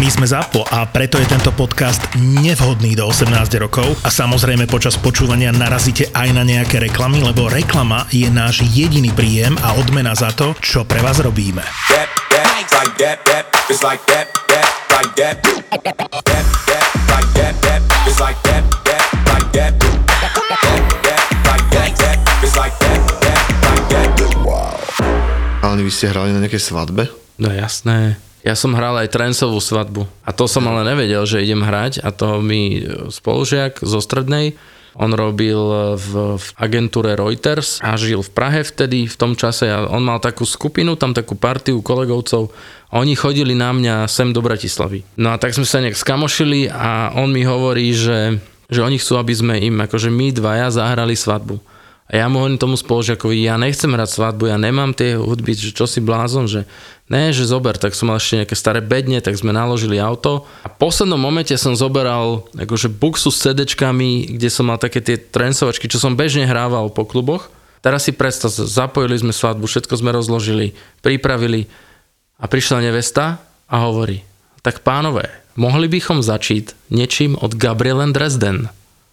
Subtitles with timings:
[0.00, 4.96] My sme ZAPO a preto je tento podcast nevhodný do 18 rokov a samozrejme počas
[4.96, 10.32] počúvania narazíte aj na nejaké reklamy, lebo reklama je náš jediný príjem a odmena za
[10.32, 11.60] to, čo pre vás robíme.
[25.60, 27.12] Ale vy ste hrali na nejakej svadbe?
[27.36, 28.29] No jasné.
[28.40, 30.08] Ja som hral aj trencovú svadbu.
[30.24, 32.00] A to som ale nevedel, že idem hrať.
[32.00, 32.80] A to mi
[33.12, 34.56] spolužiak zo strednej,
[34.98, 35.56] on robil
[35.94, 39.70] v, v agentúre Reuters a žil v Prahe vtedy, v tom čase.
[39.70, 42.50] A on mal takú skupinu, tam takú partiu kolegovcov.
[42.90, 45.06] Oni chodili na mňa sem do Bratislavy.
[45.14, 49.14] No a tak sme sa nejak skamošili a on mi hovorí, že, že oni chcú,
[49.14, 51.69] aby sme im, akože my dvaja zahrali svadbu.
[52.10, 55.70] A ja mu hovorím tomu spolužiakovi, ja nechcem hrať svadbu, ja nemám tie hudby, že
[55.70, 56.66] čo si blázon, že
[57.06, 60.42] ne, že zober, tak som mal ešte nejaké staré bedne, tak sme naložili auto.
[60.66, 65.22] A v poslednom momente som zoberal akože buxu s CDčkami, kde som mal také tie
[65.22, 67.46] trencovačky, čo som bežne hrával po kluboch.
[67.78, 70.74] Teraz si predstav, zapojili sme svadbu, všetko sme rozložili,
[71.06, 71.70] pripravili
[72.42, 73.38] a prišla nevesta
[73.70, 74.26] a hovorí,
[74.66, 78.66] tak pánové, mohli bychom začít niečím od Gabrielen Dresden.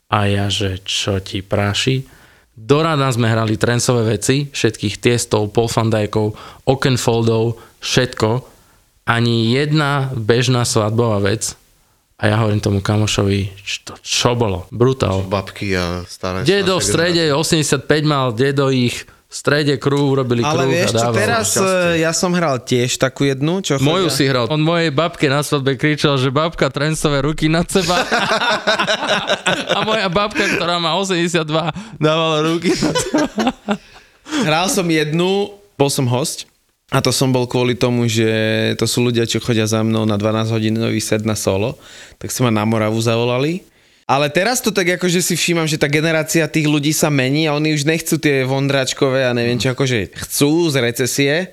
[0.09, 2.16] A ja, že čo ti práši?
[2.57, 6.33] Do rána sme hrali trencové veci, všetkých tiestov, Dijkov,
[6.65, 8.41] Okenfoldov, všetko.
[9.05, 11.53] Ani jedna bežná svadbová vec.
[12.17, 14.65] A ja hovorím tomu kamošovi, čo, čo bolo?
[14.73, 15.21] Brutál.
[15.29, 16.41] Babky a staré...
[16.41, 21.11] Dedo v strede, 85 mal, dedo ich v strede krúhu urobili Ale krúh vieš a
[21.11, 24.47] čo, teraz e, ja som hral tiež takú jednu, čo Moju chodia- si hral.
[24.47, 28.07] On mojej babke na svadbe kričal, že babka trencové ruky nad seba.
[29.75, 31.43] a moja babka, ktorá má 82,
[31.99, 33.25] dávala ruky nad seba.
[34.47, 36.47] Hral som jednu, bol som host
[36.87, 38.23] a to som bol kvôli tomu, že
[38.79, 41.75] to sú ľudia, čo chodia za mnou na 12 hodinový set na solo,
[42.15, 43.59] tak si ma na Moravu zavolali.
[44.07, 47.59] Ale teraz to tak akože si všímam, že tá generácia tých ľudí sa mení a
[47.59, 51.51] oni už nechcú tie vondráčkové a neviem čo, akože chcú z recesie,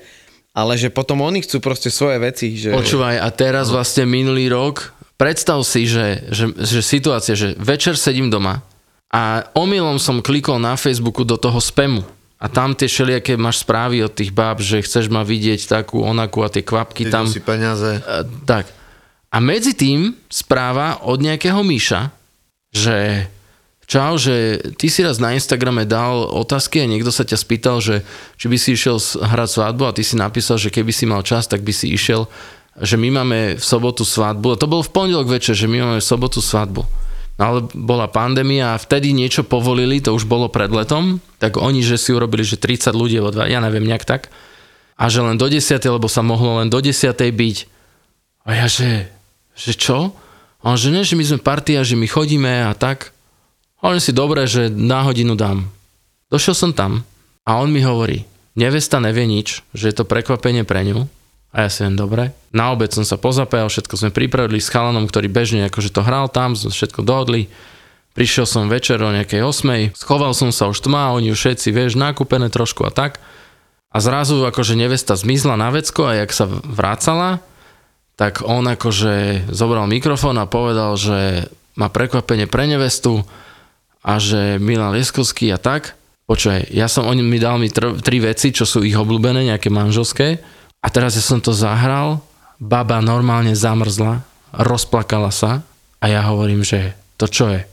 [0.55, 2.55] ale že potom oni chcú proste svoje veci.
[2.55, 2.78] Že...
[2.78, 8.31] Počúvaj, a teraz vlastne minulý rok, predstav si, že, že, že situácia, že večer sedím
[8.31, 8.62] doma
[9.11, 12.07] a omylom som klikol na Facebooku do toho spamu.
[12.39, 16.47] A tam tie všelijaké máš správy od tých báb, že chceš ma vidieť takú, onakú
[16.47, 17.25] a tie kvapky Idú tam.
[17.27, 17.99] si peniaze.
[17.99, 18.69] E, tak.
[19.33, 22.12] A medzi tým správa od nejakého Míša,
[22.75, 23.31] že
[23.87, 28.03] čau, že ty si raz na Instagrame dal otázky a niekto sa ťa spýtal, že
[28.35, 31.47] či by si išiel hrať svadbu a ty si napísal, že keby si mal čas,
[31.47, 32.27] tak by si išiel,
[32.83, 34.59] že my máme v sobotu svadbu.
[34.59, 36.83] A to bol v pondelok večer, že my máme v sobotu svadbu.
[37.34, 41.83] No ale bola pandémia a vtedy niečo povolili, to už bolo pred letom, tak oni,
[41.83, 44.31] že si urobili, že 30 ľudí, alebo ja neviem, nejak tak.
[44.95, 47.57] A že len do 10, lebo sa mohlo len do 10 byť.
[48.47, 49.11] A ja, že,
[49.59, 50.15] že čo?
[50.65, 53.13] A že ne, že my sme partia, že my chodíme a tak.
[53.85, 55.69] A si dobre, že na hodinu dám.
[56.33, 57.05] Došiel som tam
[57.45, 58.25] a on mi hovorí,
[58.57, 61.05] nevesta nevie nič, že je to prekvapenie pre ňu.
[61.55, 62.35] A ja si len dobre.
[62.51, 66.27] Na obed som sa pozapájal, všetko sme pripravili s chalanom, ktorý bežne akože to hral
[66.27, 67.47] tam, sme všetko dohodli.
[68.17, 71.95] Prišiel som večer o nejakej 8, schoval som sa už tma, oni už všetci, vieš,
[71.95, 73.23] nakúpené trošku a tak.
[73.95, 77.39] A zrazu akože nevesta zmizla na vecko a jak sa vrácala,
[78.15, 83.27] tak on akože zobral mikrofón a povedal, že má prekvapenie pre nevestu
[84.05, 85.99] a že Milan Lieskovský a tak.
[86.25, 89.69] Počuj, ja som, on mi dal mi tr- tri veci, čo sú ich obľúbené, nejaké
[89.69, 90.41] manželské.
[90.81, 92.23] A teraz ja som to zahral,
[92.61, 94.23] baba normálne zamrzla,
[94.55, 95.67] rozplakala sa
[95.99, 97.65] a ja hovorím, že to čo je?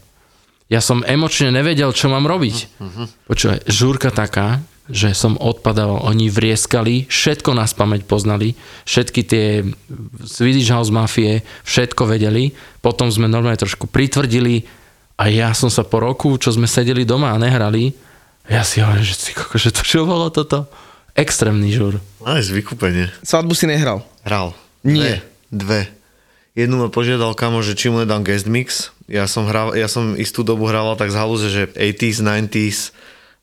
[0.71, 2.79] Ja som emočne nevedel, čo mám robiť.
[3.27, 8.53] Počúvaj, žúrka taká, že som odpadával, oni vrieskali, všetko nás pamäť poznali,
[8.85, 9.63] všetky tie
[10.27, 12.51] Swedish House Mafie, všetko vedeli,
[12.83, 14.67] potom sme normálne trošku pritvrdili
[15.15, 17.95] a ja som sa po roku, čo sme sedeli doma a nehrali,
[18.51, 20.67] ja si hovorím, že, si, koko, že to čo bolo toto?
[21.15, 21.71] Extrémny.
[22.23, 23.11] Aj z vykúpenie.
[23.23, 24.03] Svadbu si nehral.
[24.27, 24.55] Hral.
[24.81, 25.23] Nie.
[25.51, 25.83] Dve.
[25.87, 26.01] Dve.
[26.51, 28.91] Jednu ma požiadal kamo, že či mu nedám guest mix.
[29.07, 32.79] Ja som, hral, ja som istú dobu hrával tak z halúze, že 80s, 90s,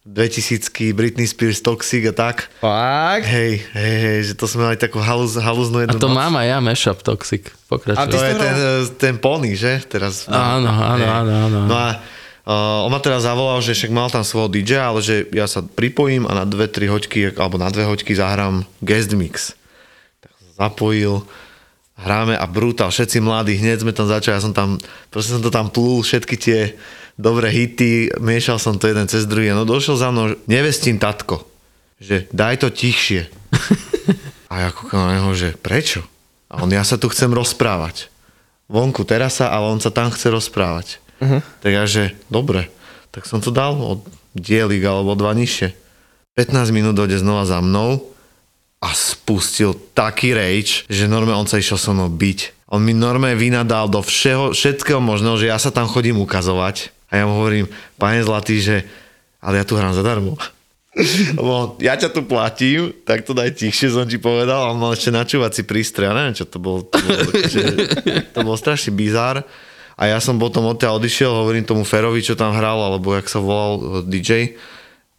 [0.08, 2.49] 2000 Britney Spears, Toxic a tak.
[2.64, 3.28] Fakt?
[3.28, 6.16] Hej, hej, hej, že to sme mali takú halúz, halúznú A jednu to noc.
[6.16, 7.52] mám aj ja, Mashup Toxic.
[7.69, 8.00] Pokračuj.
[8.00, 8.56] A To je to ten,
[8.96, 9.84] ten pony, že?
[9.84, 10.25] Teraz.
[10.26, 11.12] Áno, áno, Hej.
[11.12, 11.58] áno, áno.
[11.69, 11.88] No a
[12.49, 15.60] uh, on ma teraz zavolal, že však mal tam svojho DJ, ale že ja sa
[15.60, 19.52] pripojím a na dve, tri hoďky, alebo na dve hoďky zahrám guest mix.
[20.25, 21.20] Tak som sa zapojil,
[22.00, 24.81] hráme a brutál, všetci mladí, hneď sme tam začali, ja som tam,
[25.12, 26.60] proste som to tam plul, všetky tie
[27.19, 31.43] dobré hity, miešal som to jeden cez druhý, no došiel za mnou nevestín tatko,
[31.99, 33.26] že daj to tichšie.
[34.49, 36.06] A ja kúkam na neho, že prečo?
[36.49, 38.09] A on, ja sa tu chcem rozprávať.
[38.73, 41.03] Vonku terasa, ale on sa tam chce rozprávať.
[41.20, 41.44] Uh-huh.
[41.61, 42.73] Tak ja, že dobre,
[43.12, 44.00] tak som to dal od
[44.32, 45.76] dielik alebo dva nižšie.
[46.38, 48.09] 15 minút dojde znova za mnou
[48.79, 52.70] a spustil taký rage, že normálne on sa išiel so mnou byť.
[52.70, 56.94] On mi normálne vynadal do všeho, všetkého možného, že ja sa tam chodím ukazovať.
[57.08, 57.66] A ja mu hovorím,
[57.96, 58.76] pane Zlatý, že
[59.38, 60.34] ale ja tu hrám zadarmo.
[61.38, 64.66] Lebo ja ťa tu platím, tak to daj tichšie, som ti povedal.
[64.66, 66.82] A on mal ešte načúvací prístroj, ja neviem, čo to bol.
[66.82, 67.62] To bol, že,
[68.34, 69.46] to bol strašný bizár.
[69.99, 73.43] A ja som potom odtiaľ odišiel, hovorím tomu Ferovi, čo tam hral, alebo jak sa
[73.43, 74.31] volal eh, DJ,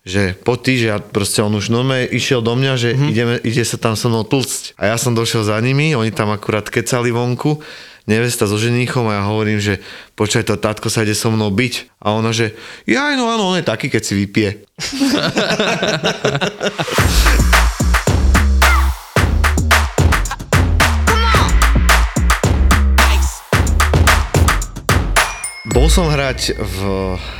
[0.07, 3.11] že poď ty, že ja proste on už normálne išiel do mňa, že mm-hmm.
[3.11, 4.79] ideme, ide sa tam so mnou tlcť.
[4.79, 7.59] A ja som došiel za nimi, oni tam akurát kecali vonku,
[8.09, 9.77] nevesta so ženíchom a ja hovorím, že
[10.17, 12.01] počkaj, to tátko sa ide so mnou byť.
[12.01, 12.57] A ona, že
[12.89, 14.65] ja, no áno, on je taký, keď si vypije.
[25.89, 26.79] Bol som hrať v,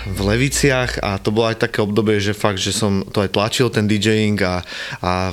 [0.09, 3.69] v Leviciach a to bolo aj také obdobie, že fakt, že som to aj tlačil
[3.69, 4.65] ten DJing a,
[5.05, 5.29] a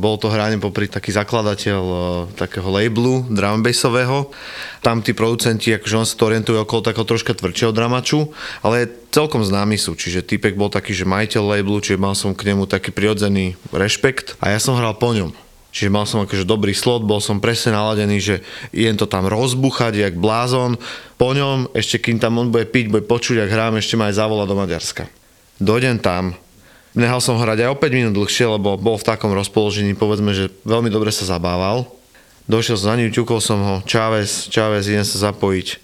[0.00, 2.00] bol to hranie popri taký zakladateľ e,
[2.40, 4.32] takého labelu drum bassového.
[4.80, 8.32] Tam tí producenti, akože on sa to orientuje okolo takého troška tvrdšieho dramaču,
[8.64, 12.56] ale celkom známi sú, čiže typek bol taký, že majiteľ labelu, čiže mal som k
[12.56, 15.49] nemu taký prirodzený rešpekt a ja som hral po ňom.
[15.70, 18.36] Čiže mal som akože dobrý slot, bol som presne naladený, že
[18.74, 20.74] idem to tam rozbuchať, jak blázon.
[21.14, 24.18] Po ňom, ešte kým tam on bude piť, bude počuť, ak hrám, ešte ma aj
[24.18, 25.06] zavola do Maďarska.
[25.62, 26.34] Dojdem tam,
[26.98, 30.50] nehal som hrať aj o 5 minút dlhšie, lebo bol v takom rozpoložení, povedzme, že
[30.66, 31.86] veľmi dobre sa zabával.
[32.50, 35.78] Došiel som za ním, ťukol som ho, Čávez, Čávez, idem sa zapojiť.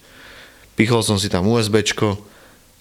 [0.75, 2.19] Pichol som si tam USBčko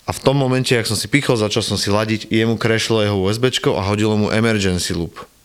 [0.07, 3.15] a v tom momente, ak som si pichol, začal som si ladiť, jemu krešlo jeho
[3.15, 5.36] USBčko a hodilo mu emergency loop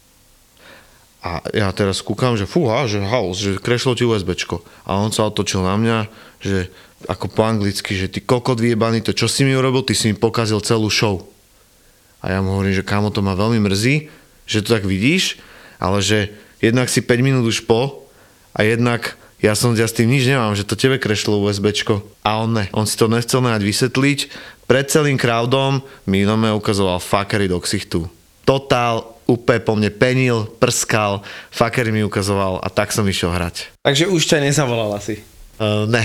[1.22, 4.66] a ja teraz kúkam, že fúha, že house, že krešlo ti USBčko.
[4.90, 5.98] A on sa otočil na mňa,
[6.42, 6.74] že
[7.06, 10.18] ako po anglicky, že ty kokot vyjebaný, to čo si mi urobil, ty si mi
[10.18, 11.22] pokazil celú show.
[12.26, 14.10] A ja mu hovorím, že kámo, to ma veľmi mrzí,
[14.50, 15.38] že to tak vidíš,
[15.78, 18.10] ale že jednak si 5 minút už po
[18.58, 22.06] a jednak ja som ja s tým nič nemám, že to tebe krešlo USBčko.
[22.22, 24.20] A on ne, on si to nechcel nehať vysvetliť.
[24.70, 28.06] Pred celým crowdom mi ukazoval fuckery do ksichtu.
[28.46, 33.72] Totál úplne po mne penil, prskal, fakery mi ukazoval a tak som išiel hrať.
[33.88, 35.24] Takže už ťa nezavolal asi?
[35.62, 36.04] Uh, ne.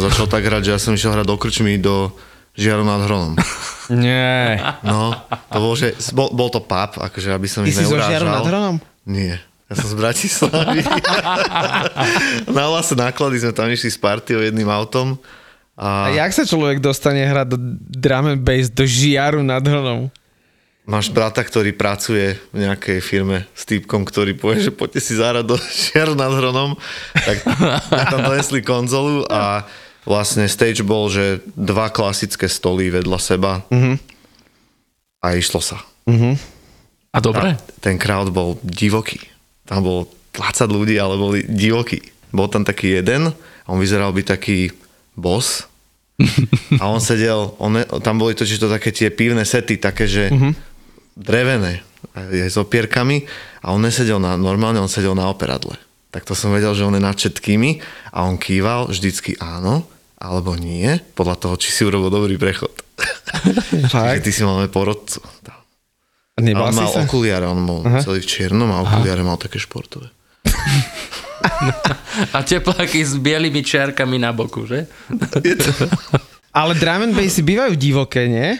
[0.00, 2.08] Som začal tak hrať, že ja som išiel hrať do krčmy do
[2.56, 3.36] Žiaru nad Hronom.
[3.92, 4.56] Nie.
[4.80, 5.12] No,
[5.52, 8.24] to bol, že, bol, bol to pub, akože aby som Ty ich si zo Žiaru
[8.24, 8.76] nad Hronom?
[9.04, 9.44] Nie.
[9.68, 10.80] Ja som z Bratislavy.
[12.56, 15.20] Na vlastne náklady sme tam išli s partiou jedným autom.
[15.76, 16.08] A...
[16.08, 17.58] a jak sa človek dostane hrať do
[17.92, 20.08] drum and bass do Žiaru nad Hronom?
[20.88, 25.44] Máš brata, ktorý pracuje v nejakej firme s týpkom, ktorý povie, že poďte si zahrať
[25.44, 25.54] do
[25.92, 26.74] Žiaru nad Hronom.
[27.14, 27.36] Tak
[28.10, 29.68] tam donesli konzolu a
[30.04, 33.94] vlastne stage bol, že dva klasické stoly vedľa seba mm-hmm.
[35.20, 35.78] a išlo sa.
[36.08, 36.34] Mm-hmm.
[37.10, 37.48] A dobre?
[37.54, 39.18] A ten crowd bol divoký.
[39.66, 42.00] Tam bolo 20 ľudí, ale boli divokí.
[42.30, 44.70] Bol tam taký jeden a on vyzeral byť taký
[45.18, 45.66] boss
[46.80, 50.52] a on sedel, on, tam boli totiž to také tie pívne sety, také, že mm-hmm.
[51.16, 51.80] drevené,
[52.12, 53.24] aj s opierkami
[53.64, 55.80] a on nesedel na, normálne on sedel na operadle
[56.10, 59.86] tak to som vedel, že on je nad všetkými a on kýval vždycky áno
[60.20, 62.76] alebo nie, podľa toho, či si urobil dobrý prechod.
[63.88, 65.24] Čiže ty si máme porodcu.
[66.40, 67.04] Nebal on mal sa?
[67.04, 68.00] okuliare, on mal Aha.
[68.04, 70.12] celý v čiernom a okuliare mal také športové.
[72.36, 74.88] a tepláky s bielými čiarkami na boku, že?
[76.60, 78.56] ale drum and bassy bývajú divoké, nie?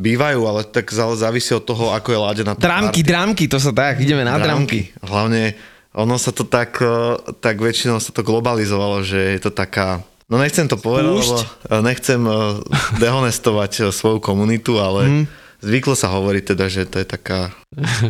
[0.00, 4.24] Bývajú, ale tak závisí od toho, ako je ládená Drámky, drámky, to sa tak, ideme
[4.24, 4.90] na drámky.
[5.02, 5.58] Hlavne
[5.94, 10.38] ono sa to tak, eh, tak väčšinou sa to globalizovalo, že je to taká No
[10.38, 12.62] nechcem to povedať, lebo eh, nechcem eh,
[13.02, 15.24] dehonestovať svoju komunitu, ale mm.
[15.58, 17.50] zvyklo sa hovoriť teda, že to je taká...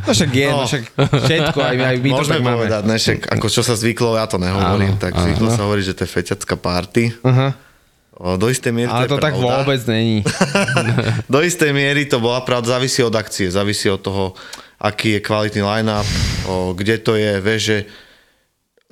[0.05, 2.57] No však je, no, no však všetko, aj, aj my to tak máme.
[2.61, 5.57] povedať, ne, však ako čo sa zvyklo, ja to nehovorím, áno, tak zvyklo áno.
[5.57, 7.05] sa hovoriť, že to je feťacká party.
[7.25, 7.57] Uh-huh.
[8.37, 9.65] Do istej miery Ale to, to tak pravda.
[9.65, 10.21] vôbec není.
[11.33, 14.37] Do istej miery to bola pravda, závisí od akcie, závisí od toho,
[14.81, 16.09] aký je kvalitný line-up,
[16.49, 17.79] o, kde to je, vieš, že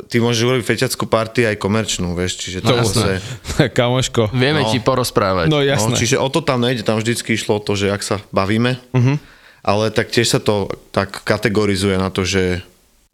[0.06, 3.18] ty môžeš urobiť feťackú party aj komerčnú, vieš, čiže to no, zase...
[3.78, 4.30] Kamoško.
[4.36, 5.50] Vieme no, ti porozprávať.
[5.50, 5.96] No jasné.
[5.96, 8.78] No, čiže o to tam nejde, tam vždycky išlo o to, že ak sa bavíme,
[8.94, 9.16] uh-huh.
[9.66, 12.62] ale tak tiež sa to tak kategorizuje na to, že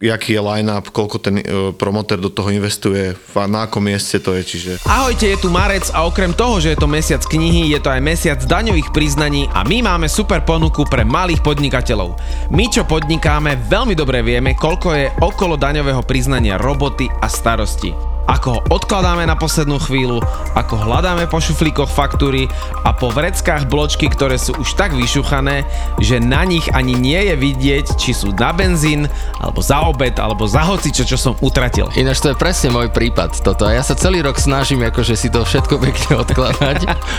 [0.02, 3.14] jaký je line-up, koľko ten uh, promotér do toho investuje,
[3.46, 4.70] na akom mieste to je, čiže...
[4.88, 8.00] Ahojte, je tu Marec a okrem toho, že je to mesiac knihy, je to aj
[8.02, 12.18] mesiac daňových priznaní a my máme super ponuku pre malých podnikateľov.
[12.50, 18.48] My, čo podnikáme, veľmi dobre vieme, koľko je okolo daňového priznania roboty a starosti ako
[18.56, 20.20] ho odkladáme na poslednú chvíľu,
[20.56, 22.48] ako hľadáme po šuflíkoch faktúry
[22.84, 25.64] a po vreckách bločky, ktoré sú už tak vyšuchané,
[26.00, 29.06] že na nich ani nie je vidieť, či sú na benzín,
[29.40, 31.88] alebo za obed, alebo za hocičo, čo som utratil.
[31.96, 33.68] Ináč to je presne môj prípad toto.
[33.68, 36.78] Ja sa celý rok snažím akože si to všetko pekne odkladať.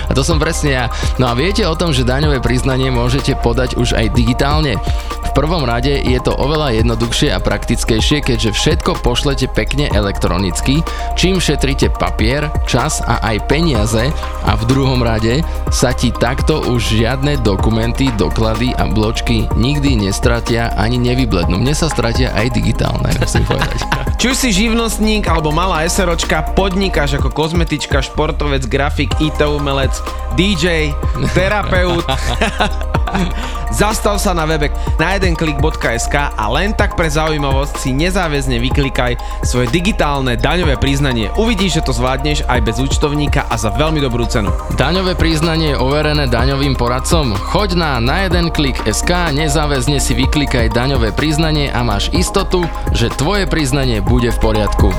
[0.10, 0.86] A to som presne ja.
[1.22, 4.78] No a viete o tom, že daňové priznanie môžete podať už aj digitálne?
[5.26, 10.80] V prvom rade je to oveľa jednoduchšie a praktickejšie, keďže všetko pošlete pekne elektronicky
[11.16, 14.12] čím šetríte papier, čas a aj peniaze
[14.46, 20.72] a v druhom rade sa ti takto už žiadne dokumenty, doklady a bločky nikdy nestratia
[20.76, 21.58] ani nevyblednú.
[21.60, 23.80] Mne sa stratia aj digitálne, musím povedať.
[24.16, 29.94] Či už si živnostník alebo malá SROčka, podnikáš ako kozmetička, športovec, grafik, IT umelec,
[30.40, 30.96] DJ,
[31.36, 32.04] terapeut,
[33.74, 39.70] Zastav sa na webe na jedenklik.sk a len tak pre zaujímavosť si nezáväzne vyklikaj svoje
[39.70, 41.30] digitálne daňové priznanie.
[41.40, 44.54] Uvidíš, že to zvládneš aj bez účtovníka a za veľmi dobrú cenu.
[44.80, 47.36] Daňové priznanie je overené daňovým poradcom.
[47.36, 53.12] Choď na na jeden klik SK, nezáväzne si vyklikaj daňové priznanie a máš istotu, že
[53.14, 54.90] tvoje priznanie bude v poriadku.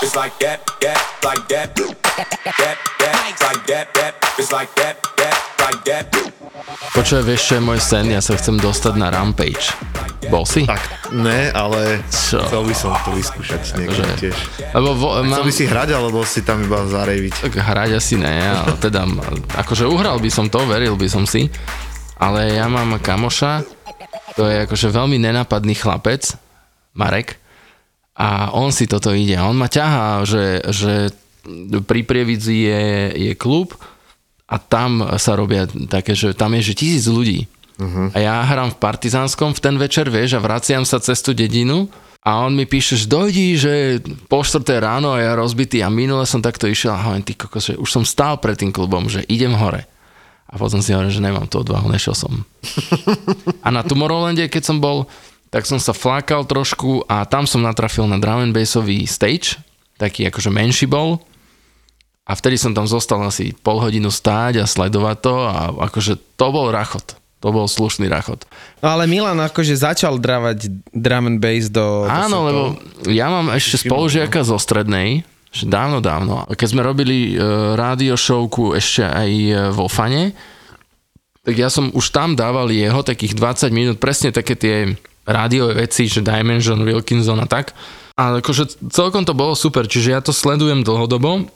[0.00, 5.36] It's like that, that, like that, that, that, like that, that, it's like that, that,
[5.60, 6.06] like that.
[6.92, 8.08] Počuj, vieš, čo je môj sen?
[8.12, 9.72] Ja sa chcem dostať na Rampage.
[10.28, 10.68] Bol si?
[10.68, 12.40] Tak, ne, ale čo?
[12.44, 14.36] chcel by som to vyskúšať s niekým akože, tiež.
[14.76, 15.40] Lebo vo, mám...
[15.40, 17.34] Chcel by si hrať, alebo si tam iba zarejviť?
[17.48, 19.08] Tak hrať asi ne, ale teda,
[19.56, 21.48] akože uhral by som to, veril by som si,
[22.20, 23.64] ale ja mám kamoša,
[24.36, 26.36] to je akože veľmi nenápadný chlapec,
[26.92, 27.39] Marek,
[28.16, 29.38] a on si toto ide.
[29.38, 31.14] A on ma ťahá, že, že
[31.84, 32.84] pri Prievidzi je,
[33.16, 33.72] je klub
[34.50, 37.46] a tam sa robia také, že tam je že tisíc ľudí.
[37.80, 38.12] Uh-huh.
[38.12, 41.88] A ja hrám v Partizánskom v ten večer, vieš, a vraciam sa cez tú dedinu
[42.20, 43.72] a on mi píše, že dojdi, že
[44.28, 47.72] po 4 ráno a ja rozbitý a minule som takto išiel a hovorím, ty kokos,
[47.72, 49.88] že už som stál pred tým klubom, že idem hore.
[50.50, 52.44] A potom si hovorím, že nemám tú odvahu, nešiel som.
[53.64, 55.08] a na Tomorrowlande, keď som bol,
[55.50, 59.58] tak som sa flákal trošku a tam som natrafil na drum and bassový stage,
[59.98, 61.18] taký akože menší bol
[62.30, 65.54] a vtedy som tam zostal asi pol hodinu stáť a sledovať to a
[65.90, 67.18] akože to bol rachot.
[67.40, 68.44] To bol slušný rachot.
[68.84, 72.04] No ale Milan akože začal dravať drum and bass do...
[72.04, 72.62] Áno, do lebo
[73.08, 76.46] ja mám ešte spolužiaka zo strednej, že dávno, dávno.
[76.52, 80.36] Keď sme robili uh, rádio showku ešte aj uh, vo Fane,
[81.40, 86.08] tak ja som už tam dával jeho takých 20 minút, presne také tie rádiové veci,
[86.08, 87.72] že Dimension, Wilkinson a tak.
[88.16, 91.48] Ale akože celkom to bolo super, čiže ja to sledujem dlhodobo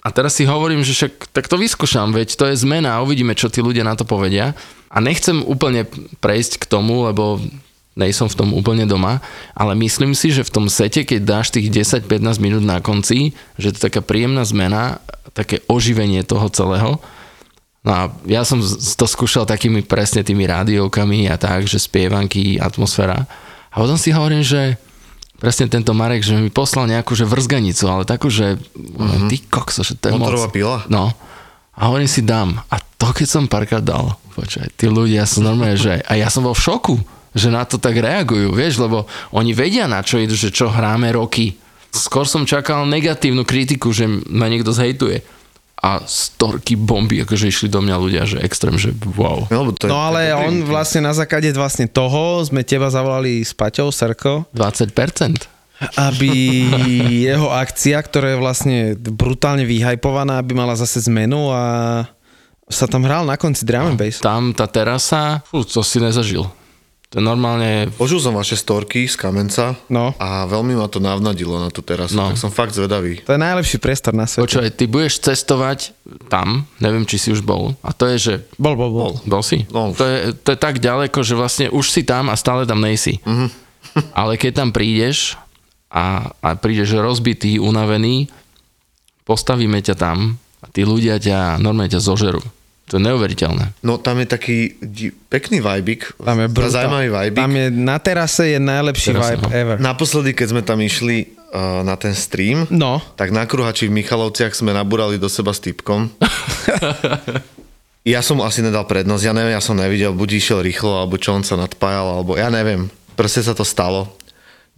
[0.00, 3.36] a teraz si hovorím, že však tak to vyskúšam, veď to je zmena a uvidíme,
[3.36, 4.56] čo tí ľudia na to povedia.
[4.88, 5.84] A nechcem úplne
[6.24, 7.40] prejsť k tomu, lebo
[8.00, 9.20] nejsom v tom úplne doma,
[9.52, 13.74] ale myslím si, že v tom sete, keď dáš tých 10-15 minút na konci, že
[13.74, 15.04] to je taká príjemná zmena,
[15.36, 16.96] také oživenie toho celého,
[17.80, 23.24] No a ja som to skúšal takými presne tými rádiovkami a tak, že spievanky, atmosféra.
[23.72, 24.76] A potom si hovorím, že
[25.40, 29.28] presne tento Marek, že mi poslal nejakú že vrzganicu, ale takú, že mm-hmm.
[29.32, 30.54] ty kokso, že to je Motorová moc.
[30.54, 30.76] pila?
[30.92, 31.08] No.
[31.72, 32.60] A hovorím si dám.
[32.68, 36.44] A to keď som párkrát dal, počkaj, tí ľudia sú normálne, že a ja som
[36.44, 36.94] bol v šoku,
[37.32, 41.08] že na to tak reagujú, vieš, lebo oni vedia na čo idú, že čo hráme
[41.16, 41.56] roky.
[41.96, 45.39] Skôr som čakal negatívnu kritiku, že ma niekto zhejtuje
[45.80, 49.48] a storky bomby, akože išli do mňa ľudia, že extrém, že wow.
[49.48, 52.92] No, to je, no ale to je on vlastne na základe vlastne toho sme teba
[52.92, 54.44] zavolali s Paťou Srko.
[54.52, 54.92] 20%.
[55.96, 56.32] Aby
[57.32, 62.04] jeho akcia, ktorá je vlastne brutálne vyhajpovaná, aby mala zase zmenu a
[62.68, 64.20] sa tam hral na konci drum and bass.
[64.20, 66.44] Tam tá terasa, fú, to si nezažil.
[67.10, 67.90] To je normálne...
[67.98, 70.14] Počul som vaše storky z Kamenca no.
[70.14, 72.30] a veľmi ma to navnadilo na tú terasu, no.
[72.30, 73.18] tak som fakt zvedavý.
[73.26, 74.46] To je najlepší priestor na svete.
[74.46, 75.90] Počúvaj, ty budeš cestovať
[76.30, 78.34] tam, neviem, či si už bol, a to je, že...
[78.62, 79.12] Bol, bol, bol.
[79.26, 79.66] Bol si?
[79.74, 79.90] No.
[79.90, 83.18] To, je, to je tak ďaleko, že vlastne už si tam a stále tam nejsi.
[83.26, 83.48] Mm-hmm.
[84.22, 85.34] Ale keď tam prídeš
[85.90, 88.30] a, a prídeš rozbitý, unavený,
[89.26, 92.42] postavíme ťa tam a tí ľudia ťa normálne ťa zožerú.
[92.90, 93.86] To je neuveriteľné.
[93.86, 94.56] No tam je taký
[95.30, 96.10] pekný vibik.
[96.18, 96.90] Tam je brutál.
[96.90, 97.38] Zaujímavý vibik.
[97.38, 99.48] Tam je, na terase je najlepší terase, vibe no.
[99.54, 99.76] ever.
[99.78, 103.02] Naposledy, keď sme tam išli, uh, na ten stream, No.
[103.14, 106.10] tak na kruhači v Michalovciach sme nabúrali do seba s typkom.
[108.14, 111.18] ja som mu asi nedal prednosť, ja neviem, ja som nevidel, buď išiel rýchlo, alebo
[111.18, 112.88] čo on sa nadpájal, alebo ja neviem.
[113.18, 114.10] Proste sa to stalo.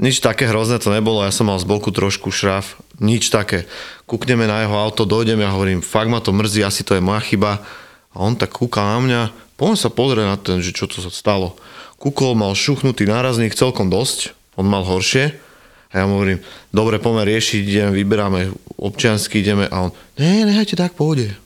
[0.00, 3.68] Nič také hrozné to nebolo, ja som mal z boku trošku šraf, nič také.
[4.08, 7.22] Kúkneme na jeho auto, dojdem, ja hovorím, fakt ma to mrzí, asi to je moja
[7.22, 7.62] chyba.
[8.12, 9.20] A on tak kúka na mňa,
[9.56, 11.56] poďme sa pozrieť na ten, že čo to sa stalo.
[11.96, 15.38] Kúkol mal šuchnutý nárazník celkom dosť, on mal horšie.
[15.92, 16.40] A ja mu hovorím,
[16.72, 18.40] dobre, poďme riešiť, ideme, vyberáme
[18.80, 19.68] občiansky, ideme.
[19.68, 21.36] A on, ne, nehajte tak, pôjde.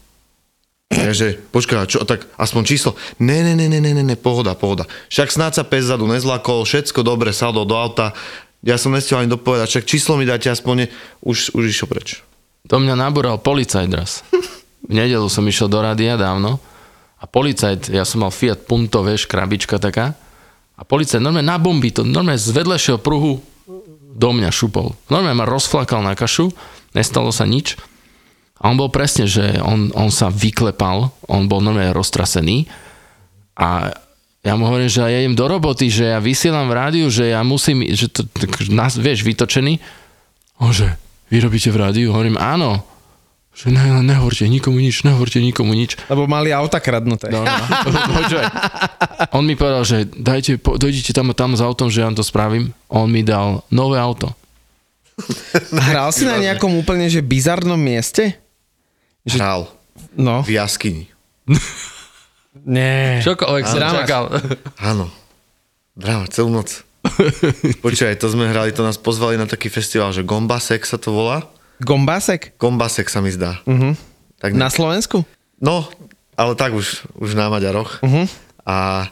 [0.86, 2.94] Takže, počkaj, čo, tak aspoň číslo.
[3.18, 4.86] Ne, ne, ne, ne, ne, ne, ne, pohoda, pohoda.
[5.10, 8.14] Však snáď sa pes zadu nezlakol, všetko dobre, sadol do auta.
[8.62, 10.86] Ja som nestiel ani dopovedať, však číslo mi dáte aspoň, ne,
[11.26, 12.22] už, už išiel preč.
[12.70, 14.22] To mňa nabúral policajt raz.
[14.86, 16.62] V nedelu som išiel do rádia dávno
[17.18, 20.14] a policajt, ja som mal Fiat Punto, vieš, krabička taká.
[20.76, 23.42] A policajt normálne na bomby, to normálne z vedľajšieho pruhu
[24.16, 24.94] do mňa šupol.
[25.10, 26.52] Normálne ma rozflakal na kašu,
[26.94, 27.74] nestalo sa nič.
[28.56, 32.64] A on bol presne, že on, on sa vyklepal, on bol normálne roztrasený
[33.56, 33.92] a
[34.46, 37.42] ja mu hovorím, že ja idem do roboty, že ja vysielam v rádiu, že ja
[37.42, 38.22] musím, že to,
[38.70, 39.82] nás, vieš, vytočený.
[40.62, 40.94] On že,
[41.34, 42.14] vy robíte v rádiu?
[42.14, 42.86] Hovorím, áno.
[43.56, 45.96] Že ne, ne, nehovorte nikomu nič, nehovorte nikomu nič.
[46.06, 47.32] Lebo mali auta kradnuté.
[47.32, 47.56] No, no.
[48.14, 48.46] Počúvaj.
[49.32, 52.14] On mi povedal, že dajte, po, dojdite tam a tam s autom, že ja vám
[52.14, 52.76] to spravím.
[52.86, 54.36] On mi dal nové auto.
[55.88, 58.36] Hral si na nejakom úplne, že bizarnom mieste?
[59.24, 59.72] Hral
[60.12, 60.40] No.
[60.40, 61.08] v jaskyni.
[62.66, 63.20] Nie.
[63.20, 64.24] Čokoľvek som čakal.
[64.90, 65.08] Áno.
[65.92, 66.84] Dráma, celú noc.
[67.80, 71.46] Počkaj, to sme hrali, to nás pozvali na taký festival, že Gombasek sa to volá.
[71.80, 72.56] Gombasek?
[72.56, 73.60] Gombasek sa mi zdá.
[73.68, 73.92] Uh-huh.
[74.40, 75.24] Tak Na Slovensku?
[75.60, 75.88] No,
[76.36, 78.00] ale tak už, už na Maďaroch.
[78.04, 78.28] Uh-huh.
[78.68, 79.08] A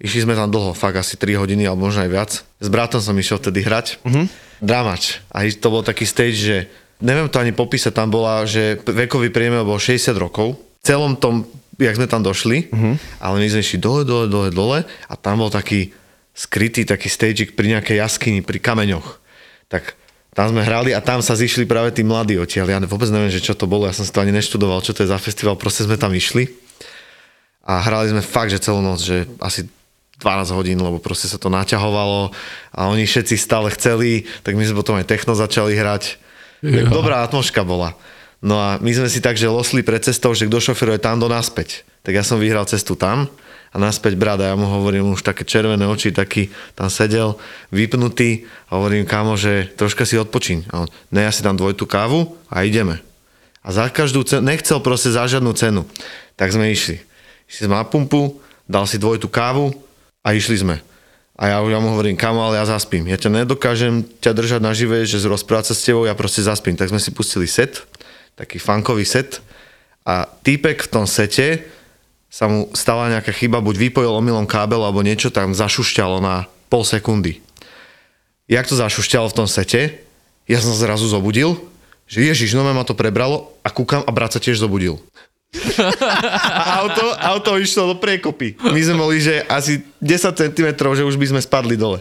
[0.00, 2.30] išli sme tam dlho, fakt asi 3 hodiny, alebo možno aj viac.
[2.60, 4.00] S bratom som išiel vtedy hrať.
[4.02, 4.26] Uh-huh.
[4.60, 5.20] Dramač.
[5.32, 6.56] A to bol taký stage, že
[7.02, 10.56] neviem to ani popísať, tam bola, že vekový priemer bol 60 rokov.
[10.56, 11.46] V celom tom,
[11.78, 12.94] jak sme tam došli, uh-huh.
[13.20, 15.92] ale my sme išli dole, dole, dole, dole a tam bol taký
[16.32, 19.20] skrytý taký stagik pri nejakej jaskyni, pri kameňoch.
[19.68, 19.96] Tak
[20.32, 22.72] tam sme hrali a tam sa zišli práve tí mladí odtiaľ.
[22.72, 25.04] Ja vôbec neviem, že čo to bolo, ja som si to ani neštudoval, čo to
[25.04, 26.48] je za festival, proste sme tam išli
[27.62, 29.68] a hrali sme fakt, že celú noc, že asi
[30.18, 32.32] 12 hodín, lebo proste sa to naťahovalo
[32.72, 36.16] a oni všetci stále chceli, tak my sme potom aj techno začali hrať.
[36.62, 37.98] Tak dobrá atmoška bola.
[38.38, 41.26] No a my sme si tak, že losli pred cestou, že kto šoferuje tam do
[41.26, 41.82] naspäť.
[42.06, 43.30] Tak ja som vyhral cestu tam
[43.72, 47.40] a naspäť brat a ja mu hovorím už také červené oči, taký tam sedel,
[47.72, 50.68] vypnutý a hovorím kámo, že troška si odpočiň.
[50.68, 53.00] A on, ne, ja si dám dvojtú kávu a ideme.
[53.64, 55.88] A za každú cenu, nechcel proste za žiadnu cenu.
[56.36, 57.00] Tak sme išli.
[57.48, 59.72] Išli sme na pumpu, dal si dvojtú kávu
[60.20, 60.76] a išli sme.
[61.40, 63.08] A ja, ja mu hovorím, kamo, ale ja zaspím.
[63.08, 66.76] Ja ťa nedokážem ťa držať na živé, že rozprávať sa s tebou, ja proste zaspím.
[66.76, 67.88] Tak sme si pustili set,
[68.36, 69.40] taký funkový set
[70.04, 71.64] a týpek v tom sete
[72.32, 76.80] sa mu stala nejaká chyba, buď vypojil omylom kábel alebo niečo tam zašušťalo na pol
[76.80, 77.44] sekundy.
[78.48, 80.00] Jak to zašušťalo v tom sete,
[80.48, 81.60] ja som zrazu zobudil,
[82.08, 84.96] že ježiš, no ma to prebralo a kúkam a brat sa tiež zobudil.
[85.52, 88.56] A auto, auto išlo do priekopy.
[88.56, 92.00] My sme boli, že asi 10 cm, že už by sme spadli dole.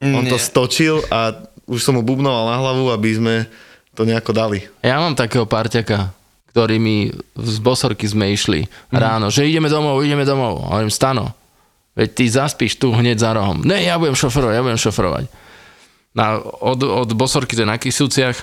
[0.00, 0.42] On to Nie.
[0.42, 1.36] stočil a
[1.68, 3.34] už som mu bubnoval na hlavu, aby sme
[3.92, 4.64] to nejako dali.
[4.80, 6.16] Ja mám takého parťaka,
[6.58, 7.06] ktorý mi
[7.38, 10.66] z bosorky sme išli ráno, že ideme domov, ideme domov.
[10.66, 11.30] A hovorím, Stano,
[11.94, 13.62] veď ty zaspíš tu hneď za rohom.
[13.62, 15.24] Ne, ja budem šoferovať, ja budem šoferovať.
[16.18, 18.42] Na, od, od bosorky to je na Kisúciach,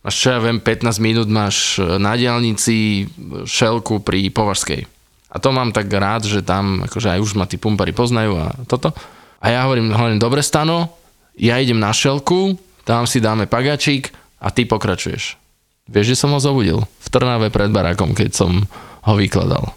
[0.00, 3.12] máš čo ja viem, 15 minút máš na diálnici
[3.44, 4.88] šelku pri Považskej.
[5.28, 8.56] A to mám tak rád, že tam akože aj už ma tí pumpari poznajú a
[8.64, 8.96] toto.
[9.44, 10.96] A ja hovorím, hovorím, dobre Stano,
[11.36, 12.56] ja idem na šelku,
[12.88, 14.08] tam si dáme pagačík
[14.40, 15.43] a ty pokračuješ.
[15.84, 18.64] Vieš, že som ho zobudil v Trnave pred barákom, keď som
[19.04, 19.68] ho vykladal.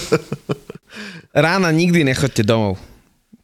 [1.30, 2.74] Rána nikdy nechoďte domov.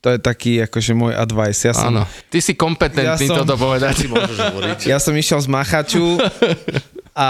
[0.02, 1.66] To je taký akože môj advice.
[1.66, 2.02] Ja som, Áno.
[2.30, 4.06] Ty si kompetentný Ja som- toto povedať.
[4.86, 6.18] Ja som išiel z Machaču
[7.16, 7.28] a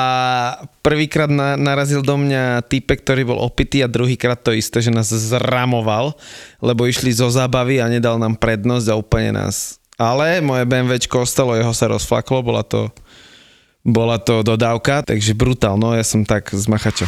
[0.84, 5.08] prvýkrát na, narazil do mňa type, ktorý bol opitý a druhýkrát to isté, že nás
[5.08, 6.16] zramoval,
[6.60, 9.78] lebo išli zo zábavy a nedal nám prednosť a úplne nás...
[9.96, 12.92] Ale moje BMWčko ostalo, jeho sa rozflaklo, bola to,
[13.86, 17.06] bola to dodávka, takže brutál, no ja som tak z Machača.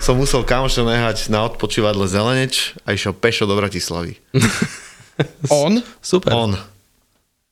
[0.00, 4.20] Som musel kamoša nehať na odpočívadle Zeleneč a išiel pešo do Bratislavy.
[5.52, 5.80] On?
[6.00, 6.32] Super.
[6.32, 6.52] On.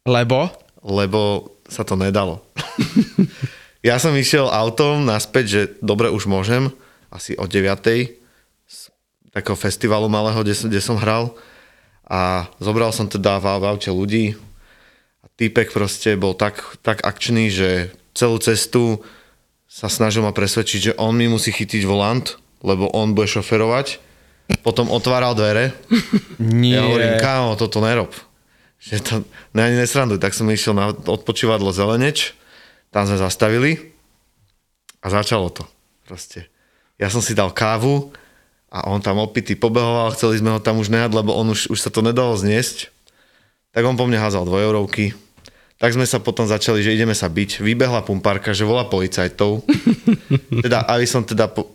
[0.09, 0.53] Lebo?
[0.83, 2.43] lebo sa to nedalo.
[3.83, 6.71] Ja som išiel autom naspäť, že dobre, už môžem,
[7.11, 7.67] asi o 9.
[8.71, 8.79] z
[9.35, 11.35] takého festivalu malého, kde som, kde som hral.
[12.07, 14.39] A zobral som teda v, aute ľudí.
[15.23, 19.03] A týpek proste bol tak, tak akčný, že celú cestu
[19.67, 23.99] sa snažil ma presvedčiť, že on mi musí chytiť volant, lebo on bude šoferovať.
[24.63, 25.75] Potom otváral dvere.
[26.39, 26.79] Nie.
[26.79, 28.15] Ja hovorím, kámo, toto nerob.
[28.79, 29.15] Že to
[29.59, 30.23] ne, ani nesranduj.
[30.23, 32.39] Tak som išiel na odpočívadlo Zeleneč,
[32.93, 33.81] tam sme zastavili
[35.01, 35.65] a začalo to.
[36.05, 36.47] Proste.
[37.01, 38.13] Ja som si dal kávu
[38.69, 41.81] a on tam opitý pobehoval, chceli sme ho tam už nehať, lebo on už, už
[41.81, 42.93] sa to nedalo zniesť.
[43.73, 45.17] Tak on po mne házal dvojeurovky.
[45.81, 47.59] Tak sme sa potom začali, že ideme sa byť.
[47.59, 49.67] Vybehla pumpárka, že volá policajtov.
[50.65, 51.51] teda, aby som teda...
[51.51, 51.75] Po...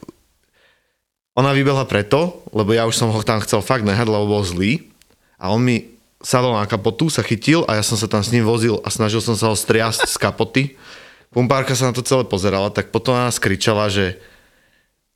[1.36, 4.93] Ona vybehla preto, lebo ja už som ho tam chcel fakt nehať, lebo bol zlý.
[5.36, 8.47] A on mi sadol na kapotu, sa chytil a ja som sa tam s ním
[8.47, 10.63] vozil a snažil som sa ho striasť z kapoty.
[11.31, 14.17] Pumpárka sa na to celé pozerala, tak potom nás kričala, že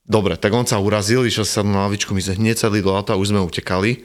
[0.03, 3.15] dobre, tak on sa urazil, išiel sa na lavičku, my sme hneď sadli do auta
[3.15, 4.03] a už sme utekali.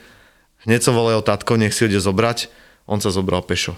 [0.65, 2.51] Hneď som volal tatko, nech si ide zobrať,
[2.87, 3.75] on sa zobral pešo.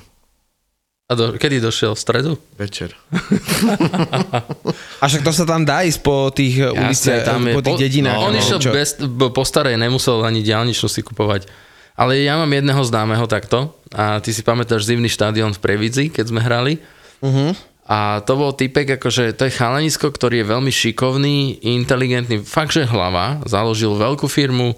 [1.09, 1.97] A do, kedy došiel?
[1.97, 2.33] V stredu?
[2.61, 2.93] Večer.
[5.01, 7.25] A však to sa tam dá ísť po tých Jasne, uliciach,
[7.57, 8.13] po tých dedinách.
[8.13, 8.71] No, on alebo išiel čo?
[8.77, 9.01] bez,
[9.33, 11.49] po starej, nemusel ani diálničnú si kupovať.
[11.97, 16.29] Ale ja mám jedného známeho takto a ty si pamätáš zimný štadión v Previdzi, keď
[16.29, 16.77] sme hrali.
[17.25, 17.57] Mhm.
[17.89, 22.85] A to bol typek, akože to je chalanisko, ktorý je veľmi šikovný, inteligentný, fakt, že
[22.85, 24.77] hlava, založil veľkú firmu,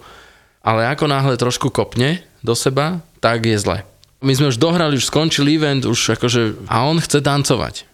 [0.62, 3.82] ale ako náhle trošku kopne do seba, tak je zle.
[4.22, 7.88] My sme už dohrali, už skončil event, už akože, a on chce tancovať.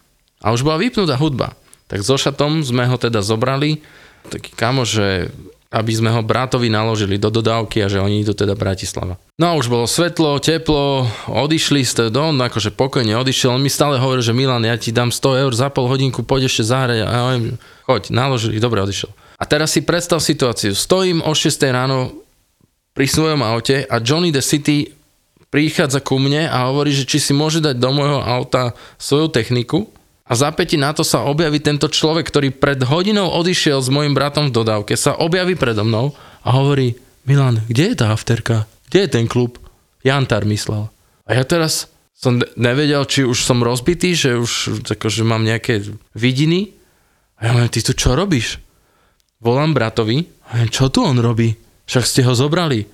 [0.45, 1.57] A už bola vypnutá hudba.
[1.89, 3.81] Tak so šatom sme ho teda zobrali,
[4.29, 5.33] taký kamo, že
[5.67, 9.19] aby sme ho bratovi naložili do dodávky a že oni idú teda Bratislava.
[9.35, 13.67] No a už bolo svetlo, teplo, odišli ste do, on akože pokojne odišiel, on mi
[13.67, 16.99] stále hovoril, že Milan, ja ti dám 100 eur za pol hodinku, poď ešte zahrať
[17.03, 17.23] a ja
[17.83, 19.11] choď, naložili, dobre, odišiel.
[19.37, 22.15] A teraz si predstav situáciu, stojím o 6 ráno
[22.95, 24.97] pri svojom aute a Johnny the City
[25.51, 29.87] prichádza ku mne a hovorí, že či si môže dať do môjho auta svoju techniku
[30.27, 34.51] a za na to sa objaví tento človek, ktorý pred hodinou odišiel s mojim bratom
[34.51, 36.11] v dodávke, sa objaví predo mnou
[36.43, 38.67] a hovorí, Milan, kde je tá afterka?
[38.91, 39.59] Kde je ten klub?
[40.03, 40.91] Jantar myslel.
[41.27, 45.83] A ja teraz som ne- nevedel, či už som rozbitý, že už akože mám nejaké
[46.15, 46.75] vidiny.
[47.39, 48.59] A ja hovorím, ty tu čo robíš?
[49.43, 51.55] Volám bratovi, a ja, čo tu on robí?
[51.87, 52.87] Však ste ho zobrali.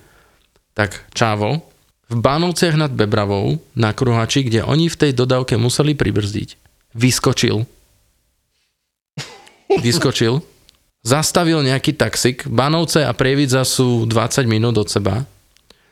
[0.74, 1.62] Tak čávo,
[2.10, 6.63] v Bánovciach nad Bebravou, na kruhači, kde oni v tej dodávke museli pribrzdiť,
[6.94, 7.66] vyskočil.
[9.82, 10.40] Vyskočil.
[11.04, 12.48] Zastavil nejaký taxik.
[12.48, 15.28] Banovce a Prievidza sú 20 minút od seba.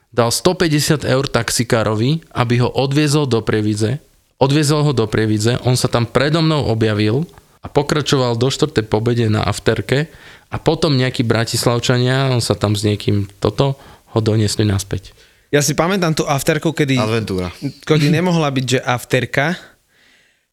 [0.08, 4.00] Dal 150 eur taxikárovi, aby ho odviezol do Prievidze.
[4.40, 7.22] Odviezol ho do Prievidze, on sa tam predo mnou objavil
[7.62, 8.74] a pokračoval do 4.
[8.90, 10.10] pobede na afterke
[10.50, 13.78] a potom nejakí bratislavčania, on sa tam s niekým toto,
[14.12, 15.14] ho doniesli naspäť.
[15.52, 17.52] Ja si pamätám tú afterku, kedy, Adventúra.
[17.84, 19.56] kedy nemohla byť, že afterka.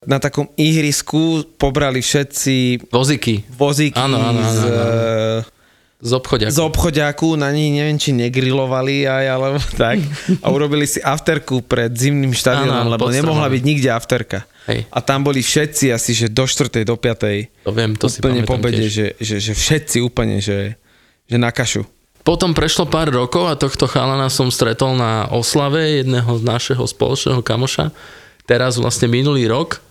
[0.08, 5.44] Na takom ihrisku pobrali všetci Voziky vozíky Áno, áno, áno, z, áno.
[6.00, 6.48] z obchodia.
[6.48, 10.00] z obchodiaku, na nich neviem, či negrilovali aj, alebo tak.
[10.40, 14.48] A urobili si afterku pred zimným štadiónom, Áno, lebo nemohla byť nikde afterka.
[14.72, 14.88] Hej.
[14.88, 16.88] A tam boli všetci asi, že do 4.
[16.88, 17.68] do 5.
[17.68, 18.92] To viem, to si úplne pamätám pobede, tiež.
[18.96, 20.80] že, že, že všetci úplne, že,
[21.28, 21.84] že na kašu.
[22.24, 27.44] Potom prešlo pár rokov a tohto chalana som stretol na oslave jedného z našeho spoločného
[27.44, 27.92] kamoša.
[28.48, 29.84] Teraz vlastne minulý rok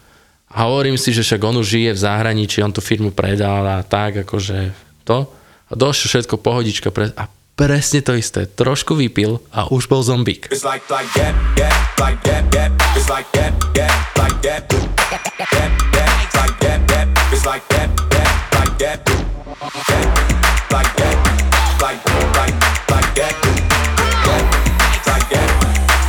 [0.48, 3.84] a hovorím si, že však on už žije v zahraničí, on tú firmu predal a
[3.84, 4.72] tak, akože
[5.04, 5.28] to.
[5.68, 6.88] A došlo všetko pohodička.
[6.88, 7.12] Pre...
[7.12, 8.48] A presne to isté.
[8.48, 10.48] Trošku vypil a už bol zombík.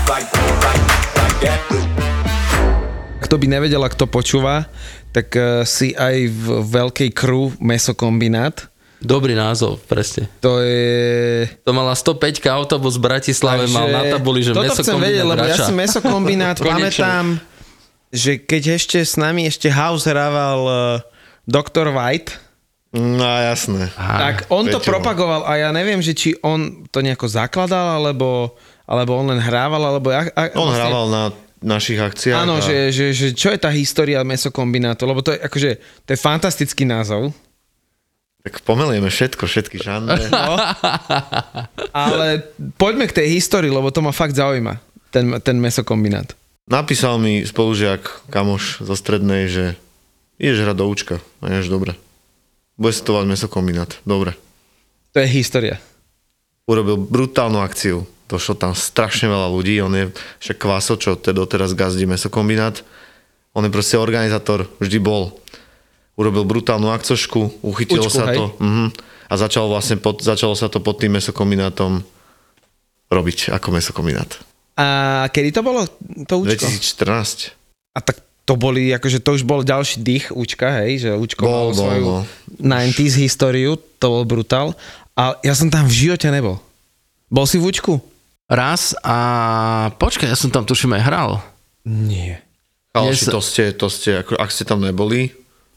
[0.09, 0.38] Like.
[3.29, 4.65] Kto by nevedel, a kto počúva,
[5.13, 8.65] tak eh, si aj v veľkej crew mesokombinát.
[8.97, 10.25] Dobrý názov, presne.
[10.41, 11.45] To je...
[11.61, 15.45] To mala 105 autobus v Bratislave, mal na tabuli, že toto meso chcem vedieť, lebo
[15.45, 17.37] ja si mesokombinát pamätám,
[18.09, 20.77] že keď ešte s nami ešte House hrával uh,
[21.45, 21.93] Dr.
[21.93, 22.33] White,
[22.89, 23.93] No jasné.
[23.93, 24.89] tak on to Peťo.
[24.89, 28.57] propagoval a ja neviem, že či on to nejako zakladal, alebo,
[28.89, 30.09] alebo on len hrával, alebo...
[30.09, 31.23] Ja, a, On hrával na
[31.59, 32.39] našich akciách.
[32.47, 35.71] Áno, a že, že, že čo je tá história mesokombinátu, lebo to je akože,
[36.07, 37.35] to je fantastický názov,
[38.39, 40.31] Tak pomelieme všetko, všetky žánre.
[40.31, 40.55] no,
[41.91, 42.47] ale
[42.79, 44.79] poďme k tej histórii, lebo to ma fakt zaujíma,
[45.11, 46.31] ten, ten mesokombinát.
[46.69, 49.65] Napísal mi spolužiak, kamoš zo strednej, že
[50.39, 51.15] ideš hrať do účka.
[51.43, 51.97] A ideš, dobre.
[52.79, 53.91] Bude volať mesokombinát.
[54.07, 54.37] Dobre.
[55.11, 55.81] To je história.
[56.69, 58.05] Urobil brutálnu akciu.
[58.29, 59.81] Došlo tam strašne veľa ľudí.
[59.81, 60.13] On je
[60.45, 62.85] však Kvaso, čo teda doteraz gazdí mesokombinát.
[63.57, 65.33] On je proste organizátor, vždy bol.
[66.13, 68.37] Urobil brutálnu akcošku, uchytilo Učku, sa hej?
[68.37, 68.45] to.
[68.61, 68.93] Uh-huh.
[69.29, 72.05] A začalo, vlastne pod, začalo sa to pod tým mesokombinátom
[73.09, 74.29] robiť ako mesokombinát.
[74.77, 75.89] A kedy to bolo,
[76.29, 76.69] to účko?
[76.69, 77.57] 2014.
[77.97, 81.69] A tak to boli, akože to už bol ďalší dých účka, hej, že účko Bol,
[81.69, 82.21] bol, svoju bol.
[82.61, 84.73] 90s históriu, to bol brutál.
[85.13, 86.57] A ja som tam v živote nebol.
[87.29, 88.01] Bol si v účku?
[88.49, 89.17] Raz a
[89.93, 91.31] počkaj, ja som tam tuším aj hral.
[91.83, 92.41] Nie.
[92.89, 95.29] Chaloši, sa- to ste, to ste, ako, ak ste tam neboli,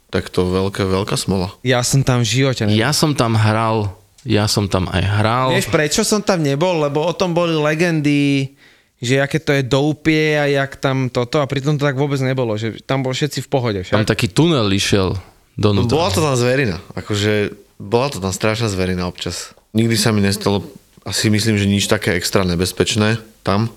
[0.08, 1.52] tak to veľká, veľká smola.
[1.60, 2.74] Ja som tam v živote nebol.
[2.74, 5.48] Ja som tam hral, ja som tam aj hral.
[5.52, 6.80] Vieš, prečo som tam nebol?
[6.80, 8.56] Lebo o tom boli legendy,
[8.96, 12.54] že aké to je doupie a jak tam toto a pritom to tak vôbec nebolo,
[12.54, 14.08] že tam bol všetci v pohode Tam však.
[14.08, 15.20] taký tunel išiel
[15.52, 15.92] No, donútra.
[15.92, 19.52] bola to tam zverina, akože bola to tam strašná zverina občas.
[19.70, 20.64] Nikdy sa mi nestalo,
[21.02, 23.70] asi myslím, že nič také extra nebezpečné tam,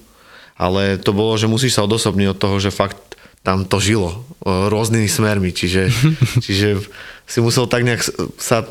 [0.56, 4.70] ale to bolo, že musíš sa odosobniť od toho, že fakt tam to žilo e,
[4.70, 5.90] rôznymi smermi, čiže,
[6.46, 6.82] čiže
[7.26, 8.02] si musel tak nejak
[8.42, 8.66] sa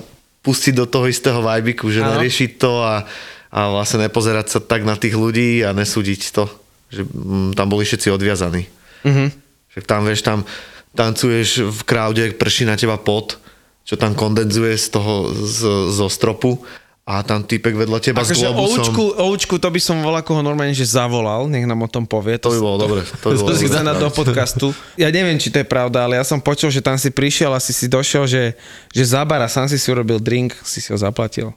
[0.44, 2.18] pustiť do toho istého vajbiku, že Áno.
[2.18, 3.06] neriešiť to a,
[3.54, 6.44] a vlastne nepozerať sa tak na tých ľudí a nesúdiť to,
[6.90, 8.66] že mm, tam boli všetci odviazaní.
[9.06, 9.26] Mhm.
[9.74, 10.46] Však tam, vieš, tam
[10.94, 13.42] tancuješ v crowde, prší na teba pot,
[13.82, 16.62] čo tam kondenzuje z toho, z, zo stropu
[17.04, 18.80] a tam typek vedľa teba s Akože o globusom.
[18.80, 22.08] účku, o účku to by som volal koho normálne, že zavolal, nech nám o tom
[22.08, 22.40] povie.
[22.40, 23.00] To by bolo dobre.
[23.20, 24.72] To by bolo To si dať do podcastu.
[24.96, 27.60] Ja neviem, či to je pravda, ale ja som počul, že tam si prišiel a
[27.60, 28.56] si si došiel, že,
[28.88, 31.52] že za bar a sám si si urobil drink, si si ho zaplatil.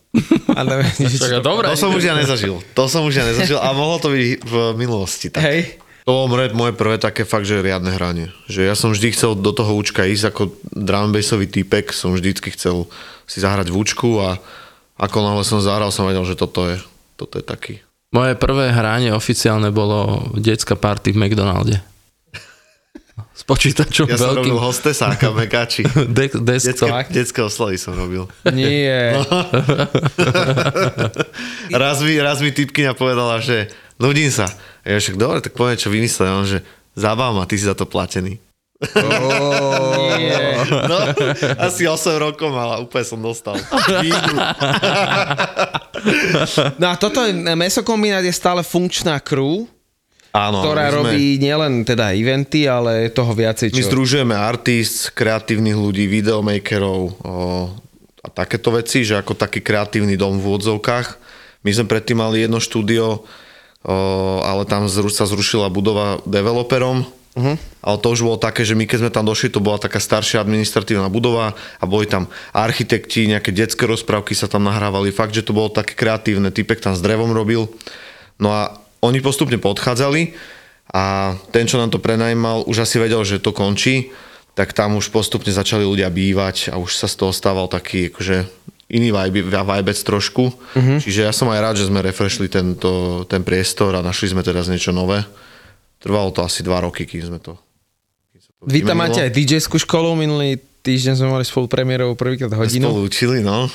[0.51, 1.39] A neviem, či to...
[1.39, 1.71] dobre.
[1.71, 2.59] To som už ja nezažil.
[2.75, 5.31] To som už ja nezažil a mohlo to byť v minulosti.
[5.31, 5.47] Tak.
[5.47, 5.79] Hej.
[6.03, 8.31] To bolo moje, prvé také fakt, že riadne hranie.
[8.47, 10.43] Že ja som vždy chcel do toho účka ísť ako
[10.75, 12.87] drum typek, som vždycky chcel
[13.27, 14.39] si zahrať v účku a
[14.97, 16.77] ako náhle som zahral, som vedel, že toto je,
[17.15, 17.73] toto je taký.
[18.09, 21.75] Moje prvé hranie oficiálne bolo detská party v McDonalde.
[23.33, 24.49] S počítačom Ja som veľkým.
[24.49, 25.85] robil hostesáka, mekáči.
[26.09, 26.89] De- desktop.
[27.07, 28.25] Detské, oslavy som robil.
[28.49, 29.13] Nie.
[31.73, 34.49] Raz mi, raz mi typkyňa povedala, že nudím sa.
[34.81, 36.31] Ja však dobre, tak poviem, čo vymyslel.
[36.31, 36.61] On, že
[36.93, 38.37] zabávam a ty si za to platený.
[38.77, 40.45] Nie.
[40.67, 40.97] No,
[41.67, 43.55] asi 8 rokov mal a úplne som dostal.
[46.77, 49.65] No a toto je- mesokombinát je stále funkčná crew,
[50.29, 53.89] Áno, ktorá my sme, robí nielen teda eventy, ale toho viacej My čo.
[53.89, 57.11] združujeme artist, kreatívnych ľudí, videomakerov o,
[58.21, 61.07] a takéto veci, že ako taký kreatívny dom v úvodzovkách.
[61.65, 63.23] My sme predtým mali jedno štúdio,
[63.81, 63.95] o,
[64.45, 67.07] ale tam zru, sa zrušila budova developerom.
[67.37, 67.53] Uh-huh.
[67.85, 70.41] Ale to už bolo také, že my keď sme tam došli, to bola taká staršia
[70.41, 75.13] administratívna budova a boli tam architekti, nejaké detské rozprávky sa tam nahrávali.
[75.13, 76.49] Fakt, že to bolo také kreatívne.
[76.49, 77.69] Typek tam s drevom robil.
[78.41, 80.33] No a oni postupne podchádzali
[80.89, 84.09] a ten, čo nám to prenajímal, už asi vedel, že to končí,
[84.57, 88.49] tak tam už postupne začali ľudia bývať a už sa z toho stával taký akože
[88.89, 90.49] iný vibe, vibec trošku.
[90.49, 90.97] Uh-huh.
[90.97, 94.71] Čiže ja som aj rád, že sme refreshli tento, ten priestor a našli sme teraz
[94.71, 95.21] niečo nové.
[95.97, 97.57] Trvalo to asi dva roky, kým sme to...
[98.33, 102.15] kým sa to Vy tam máte aj DJ-skú školu, minulý týždeň sme mali spolu premiérov
[102.15, 102.87] prvýkrát hodinu.
[102.87, 103.67] Spolu učili, no.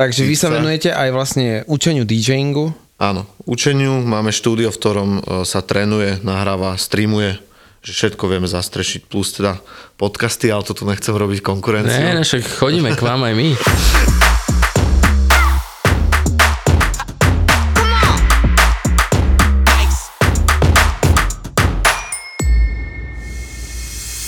[0.00, 2.72] Takže vy sa venujete aj vlastne učeniu DJingu.
[2.96, 7.36] Áno, učeniu máme štúdio, v ktorom e, sa trénuje, nahráva, streamuje,
[7.82, 9.58] že všetko vieme zastrešiť, plus teda
[9.98, 11.98] podcasty, ale to tu nechcem robiť konkurenciu.
[11.98, 13.48] Ne, ne, však chodíme k vám aj my.